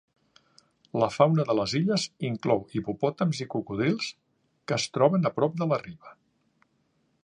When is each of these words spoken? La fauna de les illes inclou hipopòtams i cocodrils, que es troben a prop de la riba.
La 1.01 1.09
fauna 1.17 1.45
de 1.49 1.55
les 1.59 1.75
illes 1.81 2.07
inclou 2.31 2.65
hipopòtams 2.79 3.43
i 3.47 3.49
cocodrils, 3.55 4.11
que 4.71 4.81
es 4.83 4.91
troben 4.99 5.33
a 5.33 5.37
prop 5.41 5.63
de 5.63 5.73
la 5.75 5.83
riba. 5.89 6.21